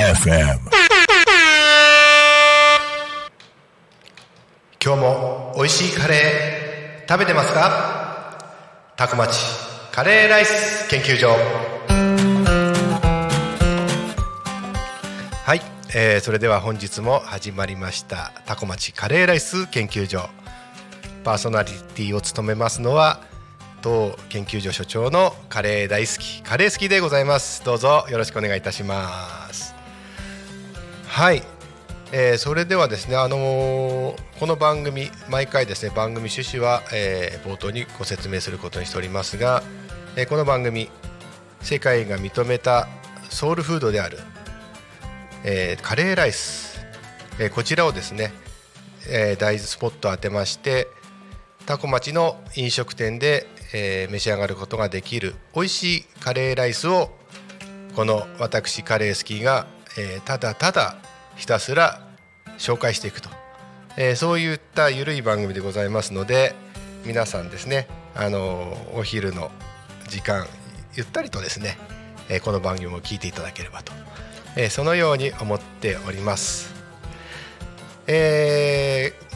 [0.00, 0.58] FM.
[4.82, 8.38] 今日も美味しいカレー食べてますか
[8.96, 9.38] タコ町
[9.92, 11.28] カレーライス研究所
[15.44, 15.60] はい、
[15.94, 20.28] えーそれでは本日も始まりましたタコ町カレーライス研究所
[21.22, 23.20] パーソナリティを務めますのは
[23.82, 27.64] 当研究所所長のカレー大好きカレー好きでございます。
[27.64, 29.74] どうぞよろしくお願いいたします。
[31.06, 31.42] はい、
[32.12, 39.62] えーそれではですね、あのーこの番組毎回ですね番組趣旨は、えー冒頭にご説明することにしておりますが、
[40.16, 40.90] えーこの番組
[41.60, 42.88] 世界が認めた
[43.28, 44.18] ソウルフードである、
[45.44, 46.80] えーカレーライス、
[47.38, 48.32] えーこちらをですね、
[49.08, 50.88] えー大豆スポットを当てまして
[51.70, 57.12] タコ町の飲食店で、えー召し上がることができる美味しいカレーライスを
[57.94, 60.96] この私カレースキーが、えーただただ
[61.36, 62.00] ひたすら
[62.58, 63.30] 紹介していくと、
[63.96, 66.56] えーそういったゆるい番組でございますので
[67.06, 69.52] 皆さんですね、あのお昼の
[70.08, 70.48] 時間
[70.96, 71.78] ゆったりとですね、
[72.28, 73.92] えこの番組を聞いていただければと、
[74.56, 76.74] えそのように思っております。
[78.08, 79.30] えー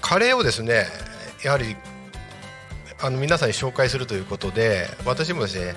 [0.00, 0.86] カレーをですね
[1.46, 1.76] やはり
[3.00, 5.76] あの皆さんに紹介するということで私もですね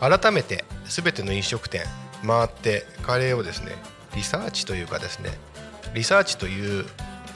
[0.00, 1.82] 改めて全ての飲食店
[2.26, 3.72] 回ってカレーをですね
[4.16, 5.28] リサーチというかですね
[5.94, 6.86] リサーチという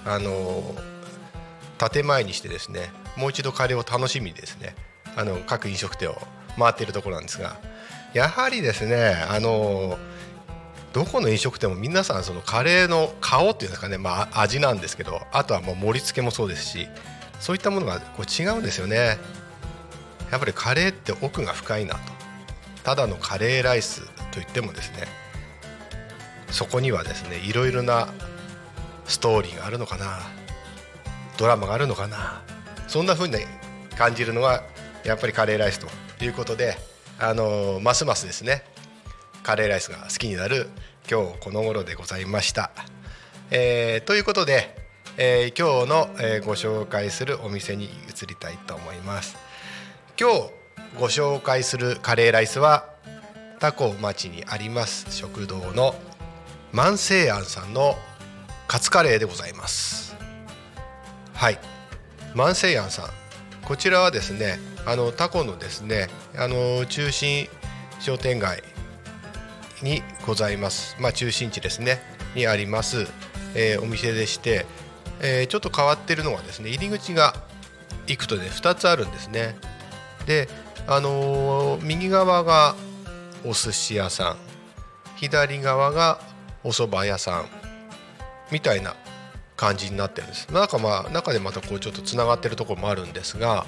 [0.07, 0.63] あの
[1.91, 4.75] 建前にしてですねもう一度カレーを楽しみにですね
[5.15, 6.17] あの各飲食店を
[6.59, 7.61] 回っているところなんですが
[8.15, 9.99] やはりですねあの
[10.95, 16.89] どこの飲食店も皆さんそのカレーの顔っていうんですかね、まあ、味なんですけどあとはもう盛り付けもそうですし
[17.43, 19.19] そういったものがこう違うんですよね。
[20.31, 22.01] やっぱりカレーって奥が深いなと。
[22.85, 25.09] ただのカレーライスといってもですね
[26.53, 28.09] そこにはですねいろいろな
[29.07, 30.21] ストーリーがあるのかな。
[31.37, 32.43] ドラマがあるのかな。
[32.87, 33.45] そんな風に
[33.99, 34.63] 感じるのは
[35.05, 36.77] やっぱりカレーライスということで
[37.19, 38.63] あのますますですね
[39.43, 40.69] カレーライスが好きになる
[41.11, 42.71] 今日この頃でございました。
[43.51, 44.82] えーということで、
[45.19, 49.37] えー今日の、えーご紹介するお店に移りたいと思います。
[50.19, 50.51] 今日
[50.99, 52.87] ご紹介するカレーライスは
[53.59, 55.95] タコ町にあります食堂の
[56.73, 57.97] 万世庵さんの
[58.69, 60.17] カツカレーでございます。
[61.35, 61.59] はい、
[62.35, 63.07] 万世庵さん
[63.65, 66.09] こちらはですねあのタコのですね
[66.39, 67.49] あの中心
[68.01, 68.63] 商店街
[69.83, 72.01] にございます、まあ、中心地ですね
[72.35, 73.07] にあります、
[73.55, 74.65] えーお店でして、
[75.21, 77.35] えーちょっと変わってるのはですね入り口が
[78.07, 79.57] 行くとね2つあるんですね。
[80.27, 80.49] で
[80.87, 82.75] あのー右側が
[83.45, 84.37] お寿司屋さん
[85.17, 86.19] 左側が
[86.65, 87.47] お蕎麦屋さん
[88.51, 88.95] みたいな
[89.57, 90.49] 感じになってるんです。
[90.53, 93.65] 中,、まあ、中でまたこうちょっとつながってるとこもあるんですが、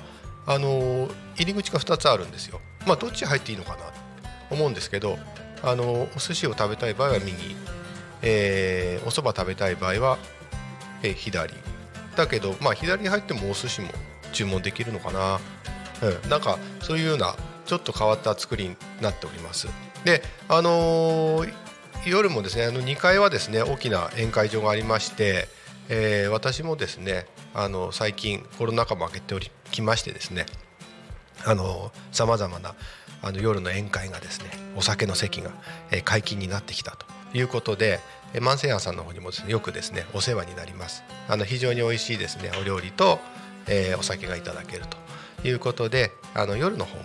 [0.47, 2.61] あのー入り口が2つあるんですよ。
[2.87, 3.83] まあどっち入っていいのかなと
[4.51, 5.19] 思うんですけど
[5.63, 7.57] あのお寿司を食べたい場合は右、
[8.23, 10.19] えーお蕎麦食べたい場合は、
[11.05, 11.55] えー左。
[12.17, 13.89] だけどまあ左に入ってもお寿司も
[14.33, 15.41] 注文できるのかな、
[16.03, 19.69] うん、なんかそういうようなちょっと変わった作りになっております。
[20.05, 21.53] であのー
[22.07, 25.49] 夜もですねあの2階はですね大きな宴会場がありまして、
[25.89, 30.45] えー私もですねあの最近コロナ禍も明けておりきましてですね
[32.13, 32.75] さまざまな
[33.23, 35.51] あの夜の宴会がですねお酒の席が、
[36.05, 38.01] 解禁になってきたということで、
[38.41, 41.05] 万世庵さんの方にもですねよくですねお世話になります。
[41.29, 43.19] あの非常に美味しいですねお料理と、
[43.67, 44.97] えーお酒がいただけると。
[45.47, 47.05] いうことであの夜の方も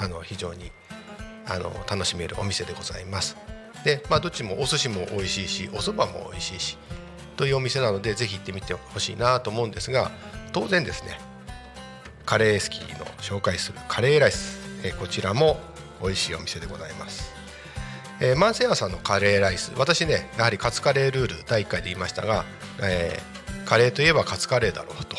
[0.00, 0.70] あの非常に
[1.46, 3.36] あの楽しめるお店でございます。
[3.84, 6.78] で、まあ、どっちもお寿司も美味しいしお蕎麦も美味しいし
[7.36, 10.12] というお店なのでぜひ行ってみてほしいなと思うんですが
[10.52, 11.18] 当然ですね
[12.24, 15.58] カレースキーの紹介するカレーライス、えーこちらも
[16.00, 17.32] 美味しいお店でございます、
[18.24, 19.72] えー、マンセアさんのカレーライス。
[19.76, 22.44] 私ねやはりカツカレールール第1回で言いましたが、
[22.80, 23.32] えー
[23.64, 25.16] カレーといえばカツカレーだろうと。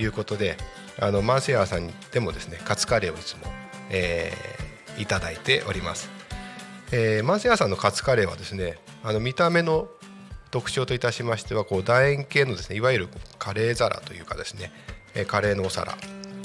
[0.00, 0.56] いうことで
[1.00, 3.40] あのマンセアさんでもですねカツカレーをいつも、
[3.90, 6.10] えーいただいております、
[6.90, 9.88] えー、マンセアさんのカツカレーはですねあの見た目の
[10.50, 13.08] 特徴といたしましてはこう楕円形のですねいわゆる
[13.38, 14.72] カレー皿というかですね、
[15.14, 15.96] えーカレーのお皿。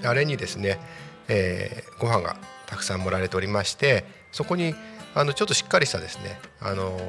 [0.03, 0.79] あれにですね、
[1.27, 2.35] えーご飯が
[2.67, 4.75] たくさん盛られておりましてそこに
[5.15, 6.99] あのちょっとしっかりしたですねあの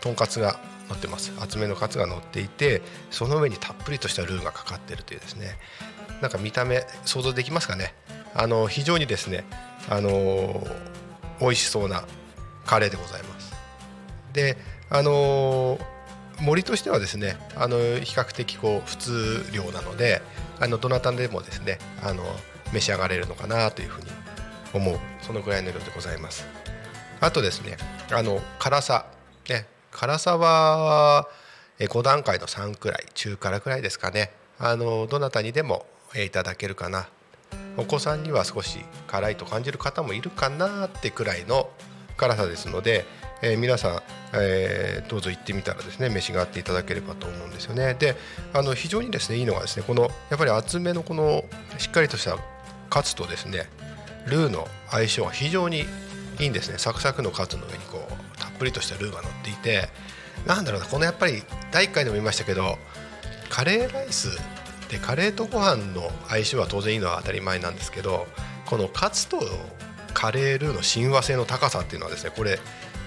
[0.00, 1.32] とんかつが乗ってます。
[1.40, 2.80] 厚めのカツが乗っていて
[3.10, 5.58] その上にたっぷりとしたルーがかかってるというですね。
[6.22, 7.94] なんか見た目想像できますかね？
[8.34, 9.44] あの非常にですね
[9.88, 10.64] あの
[11.40, 12.04] 美味しそうな
[12.64, 13.52] カレーでございます。
[14.32, 14.56] で
[14.88, 15.78] あの
[16.40, 20.22] 森としてはですねあの比較的こう普通量なので
[20.60, 22.22] あのどなたでもですねあの
[22.72, 24.08] 召し上がれるのかなというふうに
[24.72, 26.46] 思うそのぐらいの量でございます。
[27.20, 27.76] あとですね
[28.12, 29.06] あの辛さ。
[29.48, 31.28] ね辛さは
[31.78, 34.32] 5段階の3くらい中辛くらいですかね。
[34.58, 37.08] あのどなたにでもいただけるかな。
[37.76, 41.68] お子さんには少し辛いと感じる方もいるかなってくらいの
[42.16, 43.04] 辛さですので、
[43.42, 44.02] えー、皆さん、
[44.34, 47.94] えー、どうぞ行ってみたらですね召し上がっていただければと思うんですよね。
[47.94, 48.16] で
[48.54, 51.44] あの非常にですねいいのがですねこのやっぱり厚めのこの
[51.78, 52.36] しっかりとした
[52.88, 53.68] カツとですね
[54.26, 55.84] ルーの相性が非常に
[56.38, 56.78] いいんですね。
[56.78, 59.88] サクサクのカツの上にこうたっぷりとしたルーが乗っていて
[60.46, 61.42] なんだろうなこのやっぱり
[61.72, 62.78] 第1回でも言いましたけど
[63.48, 64.36] カレーライス
[64.90, 68.26] でカレーとご飯の相性は当然いいのは当たり前なんですけど
[68.66, 69.40] このカツと
[70.14, 72.58] カレールーの親和性の高さっていうのはですねこれ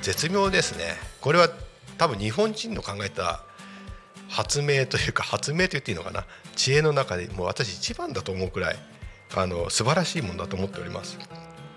[0.01, 0.95] 絶妙ですね。
[1.21, 1.49] これは
[1.97, 3.43] 多分日本人の考えた
[4.29, 6.25] 発明というか発明と言っていいのかな？
[6.55, 8.75] 知恵の中でもう私一番だと思うくらい
[9.35, 11.17] あの素晴らしいものだと思っております。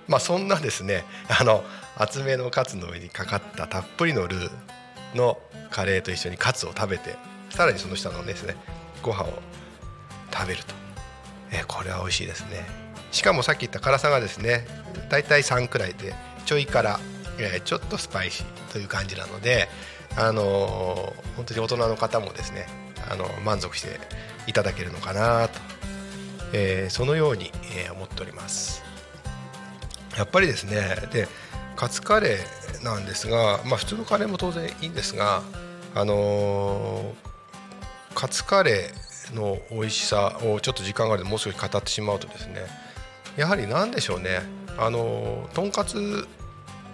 [0.08, 1.64] まあ、そんなですね あの
[1.96, 4.50] 厚めのカツの上にかかったたっぷりのルー
[5.14, 5.38] の
[5.70, 7.16] カレーと一緒にカツを食べて
[7.50, 8.56] さらにその下のですね
[9.02, 9.42] ご飯を
[10.32, 10.74] 食べると、
[11.50, 12.66] えこれは美味しいですね。
[13.10, 14.66] しかもさっき言った辛さがですね
[15.10, 16.14] だいたい3くらいで
[16.46, 16.98] ちょい辛、
[17.38, 19.68] えちょっとスパイシーという感じなので
[20.16, 22.66] あのー、本当に大人の方もですね
[23.10, 24.00] あの満足して
[24.46, 25.60] いただけるのかなと、
[26.54, 28.91] えー、そのように、え思っております。
[30.16, 31.28] やっぱりですねで
[31.76, 35.42] カツカレーなんですが、まあ、普通のカレーも当然いいんですが
[35.94, 42.66] あのー、カツカレーの美味しさをちょっと時間があるのでもう少し語ってしまうとですね
[43.36, 44.40] やはり何でしょうね
[44.78, 46.26] あのとんかつ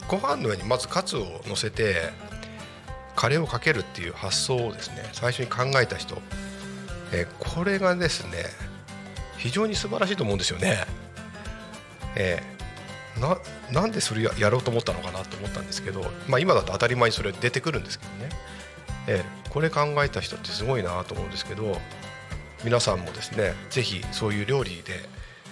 [0.09, 2.11] ご飯の上にまずカツを乗せて
[3.17, 6.17] カレーをかけるっていう発想をですね最初に考えた人
[7.13, 8.45] えこれがですね
[9.39, 10.85] 非常に素晴らしいと思うんですよね。
[12.17, 12.58] えー、
[13.19, 13.39] な
[13.73, 18.29] なんでそれややろうと思ったのかなと思ったんですけど、まあ、今だと当たり前にそれ出てくるんですけどね、
[19.07, 21.77] えー、これ考えた人ってすごいなと思うんですけど
[22.65, 24.95] 皆さんもですね是非そういう料理で、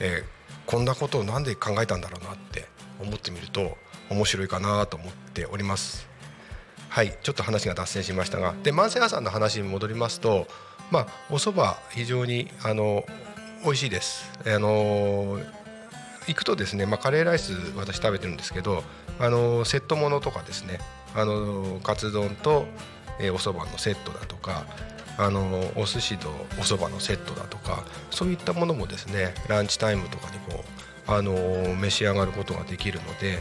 [0.00, 2.66] えー、こんなことを何で考えたんだろうなって
[3.00, 3.76] 思ってみると
[4.10, 6.08] 面白いかなと思っております。
[6.88, 10.46] はいちょっと話が脱線しましたがで万世屋さんの話に戻りますと
[10.90, 13.04] まあお蕎麦非常にあの
[13.64, 14.30] 美味しいです。
[14.46, 15.40] あの
[16.26, 18.82] 行くとですね、まあ、カレーライス私食べてるんですけど
[19.18, 20.78] あのセットものとかですね
[21.14, 22.66] あのカツ丼と、
[23.18, 24.66] お蕎麦のセットだとか
[25.16, 30.62] あのお寿司とお蕎麦のセットだとかそういったものもですねランチタイムとかにこ
[31.08, 31.32] うあの
[31.76, 33.38] 召し上がることができるので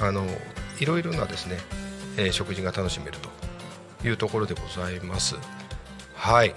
[0.00, 0.26] あの
[0.80, 1.58] いろいろなですね、
[2.16, 5.36] えー、食事が楽しめるというところでございます。
[6.14, 6.54] はい、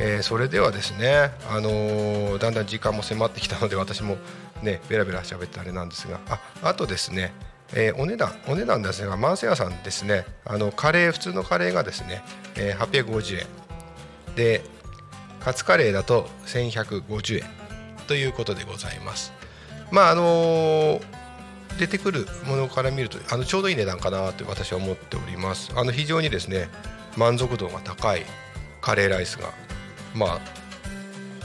[0.00, 4.16] えー、それではですね、あの、だんだん時間も迫ってきたので私も
[4.62, 7.32] ねベラベラ喋ってあれなんですがああとですね
[7.74, 12.22] えー、お値段お値段ですがマンセアさんですねあのカレー普通のカレーがですね、
[12.56, 13.46] えー、850円
[14.36, 14.62] で
[15.40, 17.44] カツカレーだと1150円
[18.06, 19.32] ということでございます。
[19.90, 21.00] まああの
[21.78, 25.70] 出てくるものから見るとあのちょうどいい値段かなと私は思っております。
[25.76, 26.68] あの非常にですね
[27.16, 28.24] 満足度が高い
[28.80, 29.52] カレーライスが
[30.14, 30.40] まあ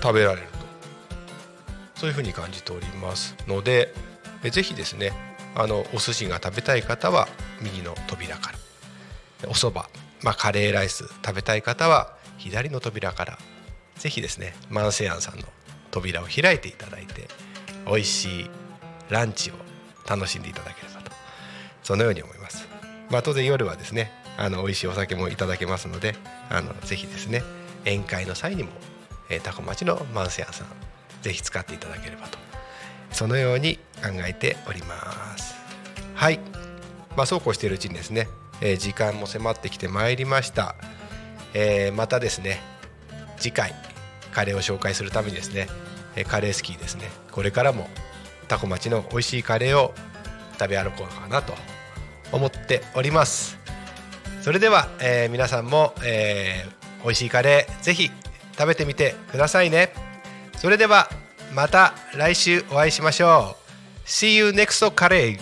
[0.02, 0.62] 食べられると。
[2.04, 3.94] そういうふうに感じておりますので
[4.44, 5.14] えぜひですね
[5.56, 7.30] あのお寿司が食べたい方は
[7.62, 8.58] 右の扉から
[9.50, 9.88] お蕎麦
[10.22, 13.38] まあカレーライス食べたい方は左の扉から
[13.96, 15.46] 是非ですねマンセアンさんの
[15.92, 17.30] 扉を開いていただいて
[17.88, 18.50] 美味しい
[19.10, 19.54] ランチを
[20.06, 21.12] 楽しんでいただければと
[21.84, 22.68] そのように思います。
[23.10, 26.16] まあ、当然夜はですねあの美味しいお酒もいただけますので
[26.50, 27.44] あのぜひですね
[27.86, 28.72] 宴会の際にも、
[29.30, 30.93] えー、タコ町のマンセアンさん
[31.24, 32.38] ぜひ使っていただければと。
[33.12, 35.56] そのように考えております。
[36.13, 36.39] はい。
[37.15, 38.27] まあそうこうしているうちにですね、
[38.62, 40.75] えー、時間も迫ってきてまいりました。
[41.53, 42.62] えー、またですね
[43.38, 43.74] 次回
[44.32, 45.68] カレーを紹介するためにですね
[46.27, 47.88] カレースキーですねこれからも
[48.48, 49.94] タコ町の美味しいカレーを
[50.60, 51.53] 食べ歩こうかなと
[52.32, 53.58] 思っております。
[54.42, 58.12] それでは、えー、皆さんも、えー、美味しいカレーぜひ
[58.58, 60.12] 食べてみてくださいね。
[60.63, 61.10] それでは
[61.53, 63.58] また来週お会いしましょ
[64.05, 64.08] う。
[64.08, 65.39] See you next カレー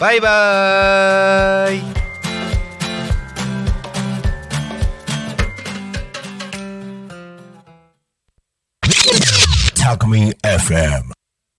[0.00, 1.80] バイバイ
[9.84, 11.21] Alchemy FM.